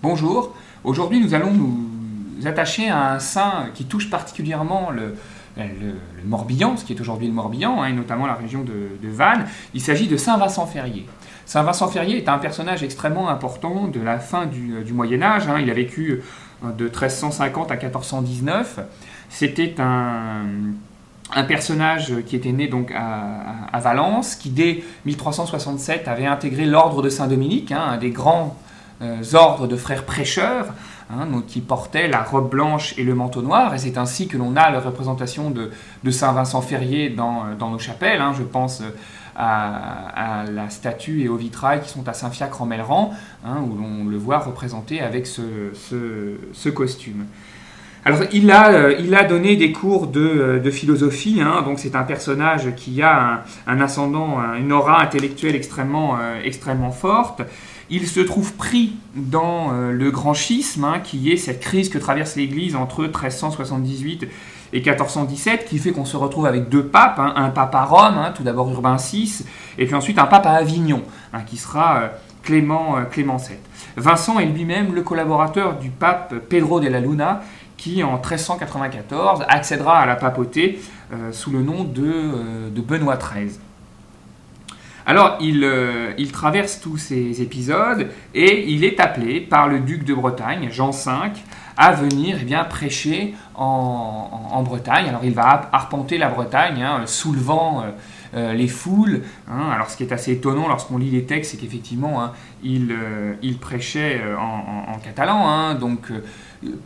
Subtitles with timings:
[0.00, 5.16] Bonjour, aujourd'hui nous allons nous attacher à un saint qui touche particulièrement le,
[6.24, 9.46] Morbihan, ce qui est aujourd'hui le Morbihan, hein, et notamment la région de, Vannes.
[9.74, 11.04] Il s'agit de Saint Vincent Ferrier.
[11.46, 15.48] Saint Vincent Ferrier est un personnage extrêmement important de la fin du, Moyen Âge.
[15.48, 15.58] Hein.
[15.60, 16.22] Il a vécu
[16.64, 18.78] euh, de 1350 à 1419.
[19.30, 20.44] C'était un,
[21.48, 27.72] personnage qui était né donc à, Valence, qui dès 1367 avait intégré l'ordre de Saint-Dominique,
[27.72, 28.67] hein, un des grands euh,
[29.34, 30.66] ordres de frères prêcheurs,
[31.10, 34.36] hein, donc, qui portaient la robe blanche et le manteau noir, et c'est ainsi que
[34.36, 35.70] l'on a la représentation de,
[36.10, 38.20] Saint Vincent Ferrier dans, euh, nos chapelles.
[38.20, 38.32] Hein.
[38.36, 38.90] je pense euh,
[39.36, 43.14] à, la statue et au vitrail qui sont à Saint-Fiacre en Melleran,
[43.44, 47.26] hein, où l'on le voit représenté avec ce, costume.
[48.04, 53.02] Alors, il a, il a, donné des cours de, philosophie, donc c'est un personnage qui
[53.02, 57.42] a un, ascendant, une aura intellectuelle extrêmement, extrêmement forte.
[57.90, 61.96] Il se trouve pris dans euh, le grand schisme, hein, qui est cette crise que
[61.96, 64.28] traverse l'Église entre 1378
[64.74, 68.18] et 1417, qui fait qu'on se retrouve avec deux papes, hein, un pape à Rome,
[68.18, 69.42] hein, tout d'abord Urbain VI,
[69.78, 71.02] et puis ensuite un pape à Avignon,
[71.46, 72.08] qui sera euh,
[72.42, 73.56] Clément, euh, Clément VII.
[73.96, 77.40] Vincent est lui-même le collaborateur du pape Pedro de la Luna,
[77.78, 80.80] qui en 1394 accédera à la papauté
[81.32, 83.58] sous le nom de, de Benoît XIII.
[85.08, 90.12] Alors, euh, il, traverse tous ces épisodes et il est appelé par le duc de
[90.12, 91.10] Bretagne, Jean V,
[91.78, 95.08] à venir eh prêcher en, Bretagne.
[95.08, 97.84] Alors, il va arpenter la Bretagne, hein, soulevant
[98.34, 99.22] euh, euh, les foules.
[99.48, 99.70] Hein.
[99.72, 102.88] Alors, ce qui est assez étonnant lorsqu'on lit les textes, c'est qu'effectivement, hein, il,
[103.60, 106.12] prêchait en, catalan, donc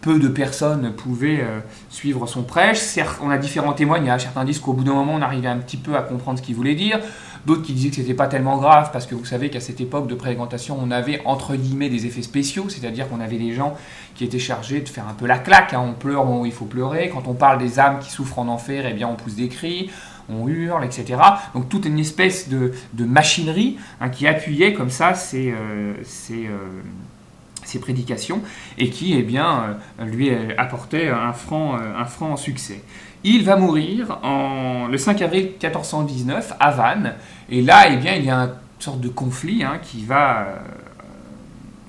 [0.00, 1.44] peu de personnes pouvaient
[1.88, 2.80] suivre son prêche.
[3.22, 4.22] on a différents témoignages.
[4.22, 6.54] Certains disent qu'au bout d'un moment, on arrivait un petit peu à comprendre ce qu'il
[6.54, 7.00] voulait dire.
[7.46, 10.06] D'autres qui disaient que c'était pas tellement grave parce que vous savez qu'à cette époque
[10.06, 13.76] de présentation, on avait entre guillemets des effets spéciaux, c'est-à-dire qu'on avait des gens
[14.14, 15.72] qui étaient chargés de faire un peu la claque.
[15.72, 15.82] Hein.
[15.82, 17.08] On pleure où il faut pleurer.
[17.08, 19.90] Quand on parle des âmes qui souffrent en enfer, eh bien on pousse des cris
[20.30, 21.18] on hurle, etc.
[21.54, 25.94] Donc toute une espèce de, machinerie hein, qui appuyait comme ça ces, euh,
[26.30, 28.42] euh, prédications
[28.78, 32.82] et qui eh euh, lui apportait un franc, un franc succès.
[33.22, 37.14] Il va mourir en, le 5 avril 1419 à Vannes.
[37.50, 40.46] Et là, eh bien, il y a une sorte de conflit hein, qui va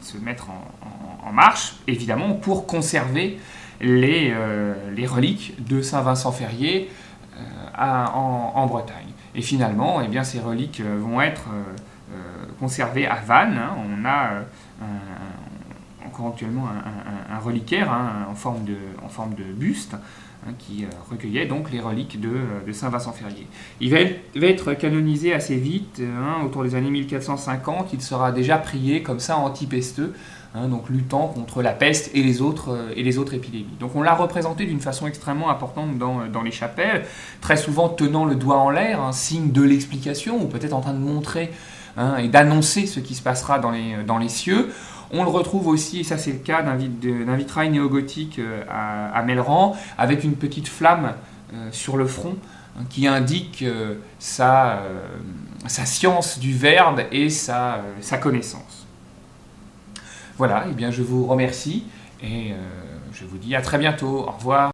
[0.00, 3.38] se mettre en, marche, évidemment, pour conserver
[3.80, 4.32] les,
[4.94, 6.88] les reliques de Saint Vincent Ferrier
[7.36, 9.08] euh, en, Bretagne.
[9.34, 11.48] Et finalement, eh bien, ces reliques vont être
[12.58, 13.58] conservées à Vannes.
[13.58, 13.76] Hein.
[13.76, 14.30] On a
[16.16, 19.96] encore actuellement un, reliquaire hein, en, forme de, buste
[20.46, 23.46] Hein, qui euh, recueillait donc les reliques de, euh, Saint Vincent Ferrier.
[23.80, 23.98] Il va
[24.46, 27.92] être, canonisé assez vite, hein, autour des années 1450.
[27.92, 30.12] Il sera déjà prié comme ça antipesteux,
[30.54, 33.76] donc luttant contre la peste et les autres, euh, et les autres épidémies.
[33.80, 37.04] Donc on l'a représenté d'une façon extrêmement importante dans, les chapelles,
[37.40, 40.94] très souvent tenant le doigt en l'air, un signe de l'explication, ou peut-être en train
[40.94, 41.50] de montrer
[42.18, 44.68] et d'annoncer ce qui se passera dans les cieux.
[45.12, 49.76] On le retrouve aussi, et ça c'est le cas d'un vitrail néogothique euh, à, Melran,
[49.98, 51.12] avec une petite flamme
[51.54, 52.36] euh, sur le front
[52.78, 54.82] hein, qui indique euh, sa,
[55.68, 57.82] science du verbe et sa,
[58.20, 58.86] connaissance.
[60.38, 61.84] Voilà, et eh bien je vous remercie
[62.22, 62.52] et
[63.12, 64.26] je vous dis à très bientôt.
[64.28, 64.64] Au revoir.